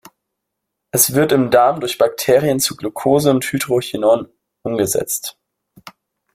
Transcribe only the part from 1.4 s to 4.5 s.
Darm durch Bakterien zu Glucose und Hydrochinon